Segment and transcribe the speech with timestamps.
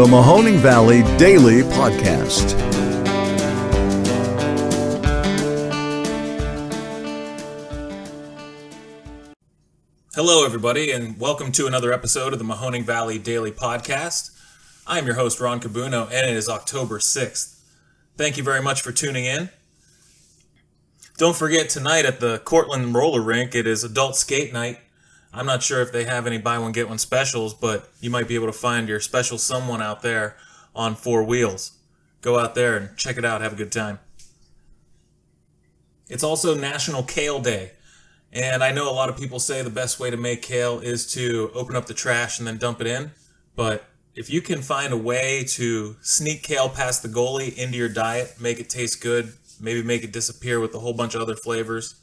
[0.00, 2.58] the Mahoning Valley Daily Podcast.
[10.14, 14.34] Hello, everybody, and welcome to another episode of the Mahoning Valley Daily Podcast.
[14.86, 17.60] I'm your host, Ron Cabuno, and it is October 6th.
[18.16, 19.50] Thank you very much for tuning in.
[21.18, 24.78] Don't forget, tonight at the Cortland Roller Rink, it is adult skate night.
[25.32, 28.26] I'm not sure if they have any buy one, get one specials, but you might
[28.26, 30.36] be able to find your special someone out there
[30.74, 31.72] on four wheels.
[32.20, 34.00] Go out there and check it out, have a good time.
[36.08, 37.72] It's also National Kale Day.
[38.32, 41.12] And I know a lot of people say the best way to make kale is
[41.14, 43.12] to open up the trash and then dump it in.
[43.56, 43.84] But
[44.14, 48.34] if you can find a way to sneak kale past the goalie into your diet,
[48.40, 51.96] make it taste good, maybe make it disappear with a whole bunch of other flavors,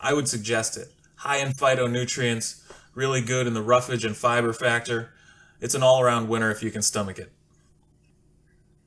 [0.00, 0.88] I would suggest it.
[1.16, 2.61] High in phytonutrients,
[2.94, 5.12] really good in the roughage and fiber factor.
[5.60, 7.32] It's an all around winner if you can stomach it.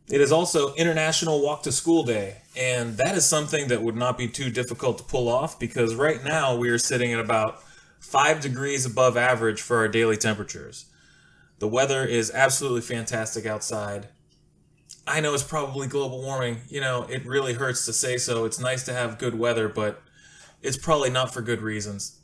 [0.08, 4.20] It is also International Walk to School Day, and that is something that would not
[4.20, 7.64] be too difficult to pull off because right now we are sitting at about
[8.00, 10.86] 5 degrees above average for our daily temperatures.
[11.58, 14.10] The weather is absolutely fantastic outside.
[15.08, 16.62] I know it's probably global warming.
[16.70, 18.46] You know, it really hurts to say so.
[18.46, 20.04] It's nice to have good weather, but
[20.62, 22.20] it's probably not for good reasons.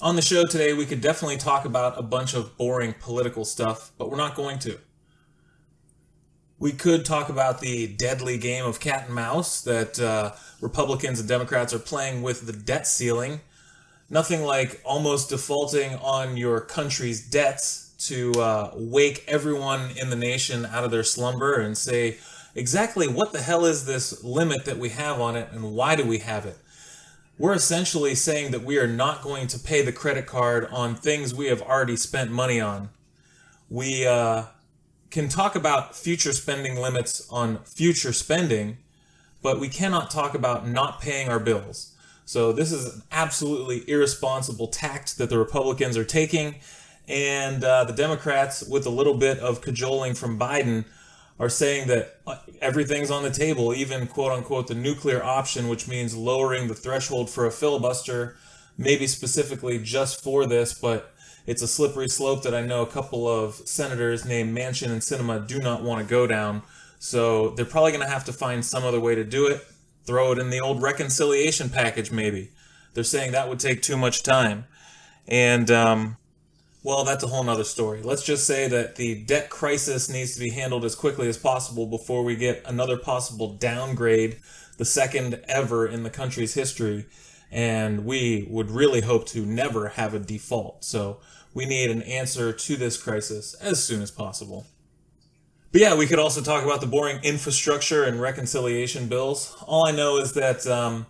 [0.00, 3.92] On the show today, we could definitely talk about a bunch of boring political stuff,
[3.98, 4.78] but we're not going to.
[6.58, 11.28] We could talk about the deadly game of cat and mouse that uh, Republicans and
[11.28, 13.40] Democrats are playing with the debt ceiling.
[14.10, 20.66] Nothing like almost defaulting on your country's debts to uh, wake everyone in the nation
[20.66, 22.18] out of their slumber and say
[22.54, 26.04] exactly what the hell is this limit that we have on it and why do
[26.04, 26.58] we have it?
[27.42, 31.34] We're essentially saying that we are not going to pay the credit card on things
[31.34, 32.90] we have already spent money on.
[33.68, 34.44] We uh,
[35.10, 38.76] can talk about future spending limits on future spending,
[39.42, 41.96] but we cannot talk about not paying our bills.
[42.26, 46.60] So this is an absolutely irresponsible tact that the Republicans are taking,
[47.08, 50.84] and uh, the Democrats, with a little bit of cajoling from Biden,
[51.42, 55.88] are saying that uh, everything's on the table, even quote unquote the nuclear option, which
[55.88, 58.36] means lowering the threshold for a filibuster,
[58.78, 61.12] maybe specifically just for this, but
[61.44, 65.44] it's a slippery slope that I know a couple of senators named Manchin and Sinema
[65.44, 66.62] do not want to go down.
[67.00, 69.66] So they're probably going to have to find some other way to do it.
[70.04, 72.52] Throw it in the old reconciliation package, maybe.
[72.94, 74.66] They're saying that would take too much time.
[75.26, 76.18] And, um,
[76.82, 78.02] well, that's a whole nother story.
[78.02, 81.86] Let's just say that the debt crisis needs to be handled as quickly as possible
[81.86, 84.38] before we get another possible downgrade,
[84.78, 87.06] the second ever in the country's history
[87.52, 90.82] and we would really hope to never have a default.
[90.82, 91.20] So
[91.52, 94.66] we need an answer to this crisis as soon as possible.
[95.70, 99.54] But yeah, we could also talk about the boring infrastructure and reconciliation bills.
[99.66, 101.06] All I know is that um,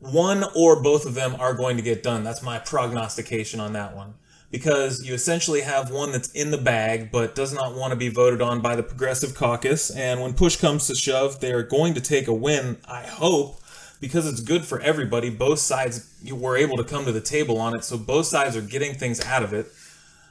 [0.00, 2.24] one or both of them are going to get done.
[2.24, 4.14] That's my prognostication on that one.
[4.54, 8.08] Because you essentially have one that's in the bag but does not want to be
[8.08, 9.90] voted on by the Progressive Caucus.
[9.90, 13.58] And when push comes to shove, they are going to take a win, I hope,
[14.00, 15.28] because it's good for everybody.
[15.28, 18.62] Both sides were able to come to the table on it, so both sides are
[18.62, 19.66] getting things out of it.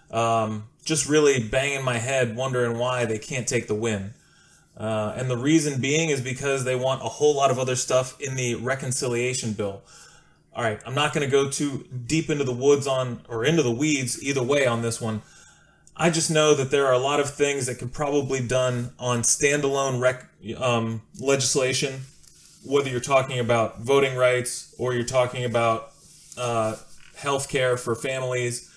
[0.09, 4.13] Um, just really banging my head, wondering why they can't take the win.
[4.78, 8.17] Uh, and the reason being is because they want a whole lot of other stuff
[8.22, 9.81] in the reconciliation bill.
[10.55, 13.63] All right, I'm not going to go too deep into the woods on or into
[13.63, 15.21] the weeds either way on this one.
[15.95, 18.93] I just know that there are a lot of things that could probably be done
[18.99, 20.27] on standalone rec-
[20.59, 22.01] um, legislation
[22.63, 25.91] whether you're talking about voting rights or you're talking about
[26.37, 26.75] uh,
[27.15, 28.69] health care for families,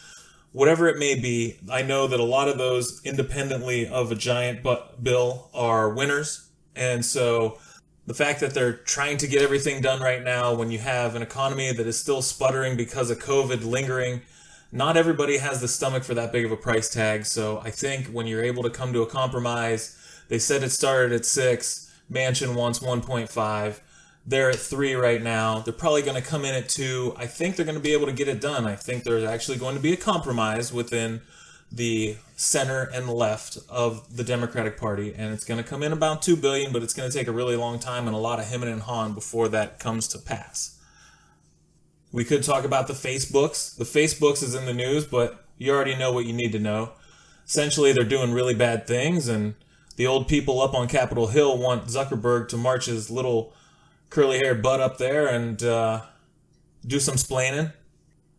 [0.52, 4.66] whatever it may be, I know that a lot of those, independently of a giant
[5.02, 6.48] bill, are winners.
[6.74, 7.58] And so
[8.06, 11.22] the fact that they're trying to get everything done right now when you have an
[11.22, 14.22] economy that is still sputtering because of COVID lingering,
[14.70, 17.26] not everybody has the stomach for that big of a price tag.
[17.26, 19.96] So I think when you're able to come to a compromise,
[20.28, 23.80] they said it started at six Manchin wants 1.5.
[24.26, 25.60] They're at three right now.
[25.60, 27.14] They're probably going to come in at two.
[27.16, 28.66] I think they're going to be able to get it done.
[28.66, 31.20] I think there's actually going to be a compromise within
[31.70, 36.22] the center and left of the Democratic Party, and it's going to come in about
[36.22, 38.46] two billion, but it's going to take a really long time and a lot of
[38.46, 40.78] hemming and hawing before that comes to pass.
[42.12, 43.76] We could talk about the Facebooks.
[43.76, 46.92] The Facebooks is in the news, but you already know what you need to know.
[47.46, 49.54] Essentially, they're doing really bad things, and
[49.96, 53.52] the old people up on Capitol Hill want Zuckerberg to march his little
[54.10, 56.02] curly haired butt up there and uh,
[56.86, 57.72] do some splaining.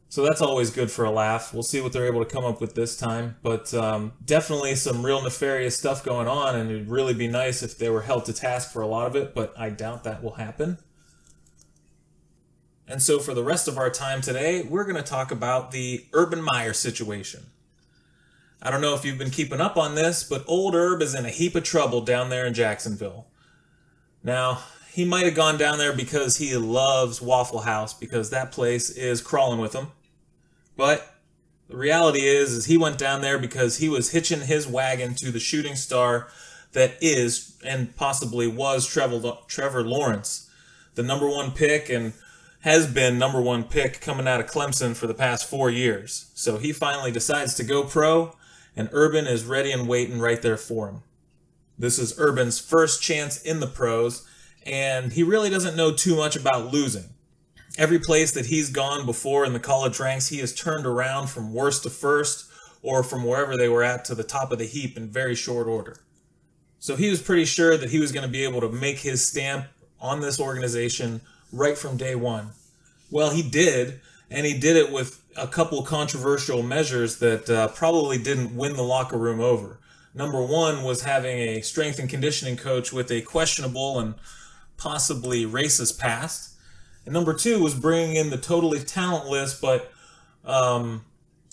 [0.10, 1.54] So that's always good for a laugh.
[1.54, 3.36] We'll see what they're able to come up with this time.
[3.44, 7.78] But um, definitely some real nefarious stuff going on, and it'd really be nice if
[7.78, 10.36] they were held to task for a lot of it, but I doubt that will
[10.36, 10.78] happen.
[12.88, 16.06] And so for the rest of our time today, we're going to talk about the
[16.14, 17.48] Urban Meyer situation.
[18.62, 21.26] I don't know if you've been keeping up on this, but old Herb is in
[21.26, 23.28] a heap of trouble down there in Jacksonville.
[24.24, 28.90] Now, he might have gone down there because he loves Waffle House because that place
[28.90, 29.88] is crawling with him.
[30.78, 31.16] But
[31.68, 35.32] the reality is, is he went down there because he was hitching his wagon to
[35.32, 36.30] the shooting star
[36.72, 40.50] that is and possibly was Trevor, Trevor Lawrence,
[40.96, 42.14] the number one pick and
[42.62, 46.32] has been number one pick coming out of Clemson for the past four years.
[46.34, 48.36] So he finally decides to go pro,
[48.76, 51.04] and Urban is ready and waiting right there for him.
[51.78, 54.28] This is Urban's first chance in the pros,
[54.66, 57.10] and he really doesn't know too much about losing.
[57.78, 61.54] Every place that he's gone before in the college ranks, he has turned around from
[61.54, 62.50] worst to first
[62.82, 65.68] or from wherever they were at to the top of the heap in very short
[65.68, 65.98] order.
[66.80, 69.26] So he was pretty sure that he was going to be able to make his
[69.26, 69.68] stamp
[70.00, 71.22] on this organization
[71.52, 72.50] right from day one.
[73.12, 78.18] Well, he did, and he did it with a couple controversial measures that uh, probably
[78.18, 79.80] didn't win the locker room over.
[80.14, 84.16] Number one was having a strength and conditioning coach with a questionable and
[84.78, 86.56] possibly racist past.
[87.08, 89.90] And number two was bringing in the totally talentless but
[90.44, 91.06] um,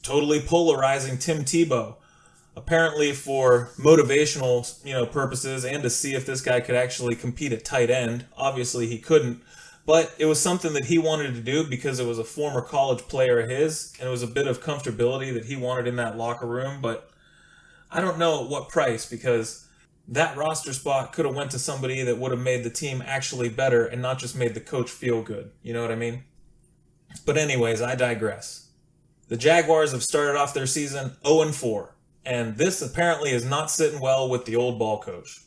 [0.02, 1.94] totally polarizing Tim Tebow,
[2.56, 7.52] apparently for motivational you know purposes and to see if this guy could actually compete
[7.52, 8.26] at tight end.
[8.36, 9.44] Obviously, he couldn't,
[9.86, 13.02] but it was something that he wanted to do because it was a former college
[13.02, 16.18] player of his, and it was a bit of comfortability that he wanted in that
[16.18, 16.80] locker room.
[16.82, 17.08] But
[17.92, 19.68] I don't know at what price because
[20.08, 23.48] that roster spot could have went to somebody that would have made the team actually
[23.48, 25.50] better and not just made the coach feel good.
[25.62, 26.24] You know what I mean?
[27.24, 28.68] But anyways, I digress.
[29.28, 31.94] The Jaguars have started off their season 0 4,
[32.26, 35.40] and this apparently is not sitting well with the old ball coach.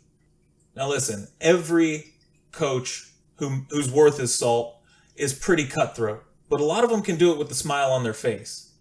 [0.76, 2.14] Now listen, every
[2.52, 4.78] coach who, who's worth his salt
[5.16, 8.04] is pretty cutthroat, but a lot of them can do it with a smile on
[8.04, 8.72] their face.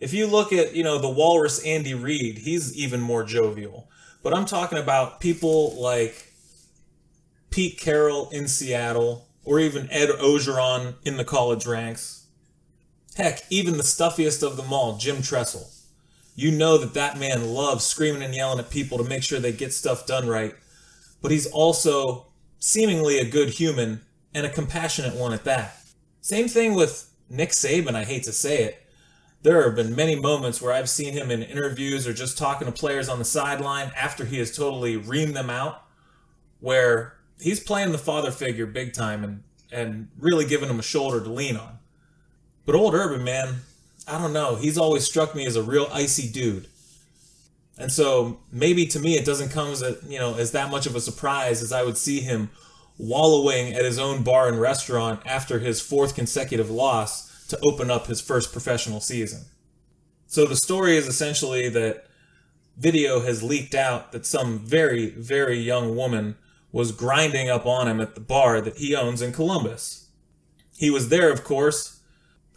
[0.00, 3.88] If you look at, you know, the walrus Andy Reid, he's even more jovial.
[4.22, 6.32] But I'm talking about people like
[7.50, 12.26] Pete Carroll in Seattle, or even Ed Orgeron in the college ranks.
[13.16, 15.68] Heck, even the stuffiest of them all, Jim Tressel.
[16.34, 19.52] You know that that man loves screaming and yelling at people to make sure they
[19.52, 20.54] get stuff done right.
[21.20, 22.28] But he's also
[22.58, 24.00] seemingly a good human
[24.32, 25.76] and a compassionate one at that.
[26.22, 28.81] Same thing with Nick Saban, I hate to say it
[29.42, 32.72] there have been many moments where I've seen him in interviews or just talking to
[32.72, 35.82] players on the sideline after he has totally reamed them out,
[36.60, 39.42] where he's playing the father figure big time and,
[39.72, 41.78] and really giving them a shoulder to lean on.
[42.64, 43.56] But old Urban, man,
[44.06, 44.54] I don't know.
[44.54, 46.68] He's always struck me as a real icy dude.
[47.76, 50.86] And so maybe to me it doesn't come as a, you know as that much
[50.86, 52.50] of a surprise as I would see him
[52.98, 58.06] wallowing at his own bar and restaurant after his fourth consecutive loss to open up
[58.06, 59.44] his first professional season.
[60.26, 62.06] So the story is essentially that
[62.78, 66.36] video has leaked out that some very, very young woman
[66.72, 70.08] was grinding up on him at the bar that he owns in Columbus.
[70.78, 72.00] He was there, of course,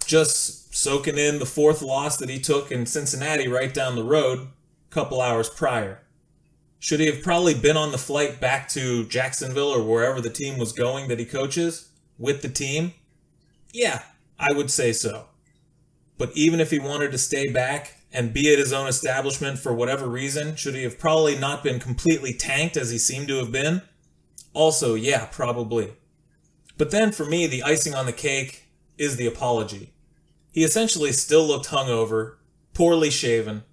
[0.06, 4.39] just soaking in the fourth loss that he took in Cincinnati right down the road
[4.39, 6.00] a couple hours prior.
[6.79, 10.58] Should he have probably been on the flight back to Jacksonville or wherever the team
[10.58, 12.93] was going that he coaches with the team?
[13.74, 14.01] Yeah,
[14.39, 15.27] I would say so.
[16.18, 19.74] But even if he wanted to stay back and be at his own establishment for
[19.74, 23.51] whatever reason, should he have probably not been completely tanked as he seemed to have
[23.51, 23.82] been?
[24.54, 25.94] Also, yeah, probably.
[26.77, 29.94] But then for me, the icing on the cake is the apology.
[30.51, 32.36] He essentially still looked hungover,
[32.74, 33.63] poorly shaven,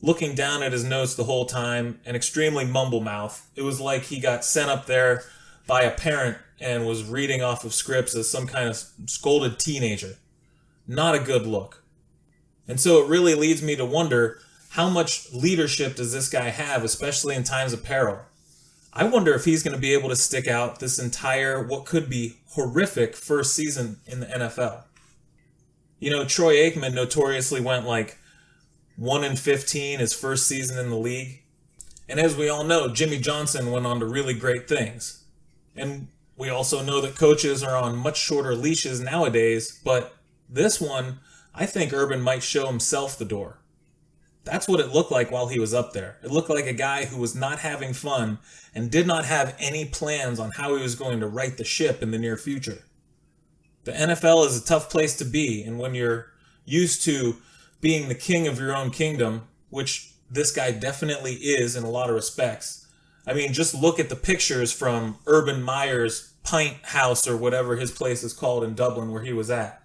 [0.00, 3.50] looking down at his notes the whole time, and extremely mumble mouth.
[3.56, 5.24] It was like he got sent up there
[5.66, 10.16] by a parent and was reading off of scripts as some kind of scolded teenager.
[10.86, 11.82] Not a good look.
[12.68, 14.40] And so it really leads me to wonder
[14.70, 18.20] how much leadership does this guy have, especially in times of peril?
[18.92, 22.08] I wonder if he's going to be able to stick out this entire, what could
[22.08, 24.84] be horrific first season in the NFL.
[25.98, 28.18] You know, Troy Aikman notoriously went like
[28.96, 31.42] 1 in 15 his first season in the league.
[32.08, 35.23] And as we all know, Jimmy Johnson went on to really great things.
[35.76, 40.14] And we also know that coaches are on much shorter leashes nowadays, but
[40.48, 41.20] this one,
[41.54, 43.58] I think Urban might show himself the door.
[44.44, 46.18] That's what it looked like while he was up there.
[46.22, 48.38] It looked like a guy who was not having fun
[48.74, 52.02] and did not have any plans on how he was going to right the ship
[52.02, 52.84] in the near future.
[53.84, 56.32] The NFL is a tough place to be, and when you're
[56.64, 57.36] used to
[57.80, 62.08] being the king of your own kingdom, which this guy definitely is in a lot
[62.08, 62.83] of respects.
[63.26, 67.90] I mean, just look at the pictures from Urban Meyer's Pint House or whatever his
[67.90, 69.82] place is called in Dublin where he was at.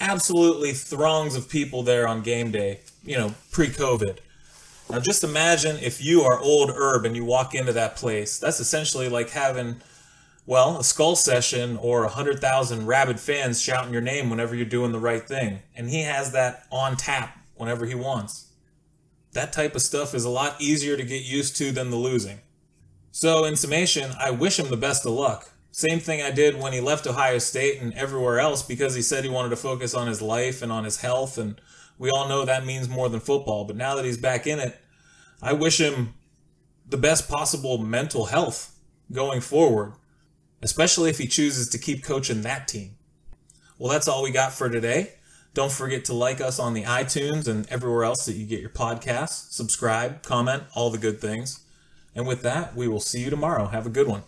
[0.00, 4.18] Absolutely throngs of people there on game day, you know, pre COVID.
[4.90, 8.38] Now, just imagine if you are old Herb and you walk into that place.
[8.38, 9.80] That's essentially like having,
[10.46, 14.64] well, a skull session or a hundred thousand rabid fans shouting your name whenever you're
[14.64, 15.60] doing the right thing.
[15.76, 18.46] And he has that on tap whenever he wants.
[19.32, 22.40] That type of stuff is a lot easier to get used to than the losing.
[23.10, 25.50] So, in summation, I wish him the best of luck.
[25.70, 29.24] Same thing I did when he left Ohio State and everywhere else because he said
[29.24, 31.38] he wanted to focus on his life and on his health.
[31.38, 31.60] And
[31.98, 33.64] we all know that means more than football.
[33.64, 34.76] But now that he's back in it,
[35.40, 36.14] I wish him
[36.88, 38.76] the best possible mental health
[39.12, 39.92] going forward,
[40.62, 42.96] especially if he chooses to keep coaching that team.
[43.78, 45.12] Well, that's all we got for today.
[45.54, 48.70] Don't forget to like us on the iTunes and everywhere else that you get your
[48.70, 49.52] podcasts.
[49.52, 51.60] Subscribe, comment, all the good things.
[52.18, 53.66] And with that, we will see you tomorrow.
[53.66, 54.24] Have a good one.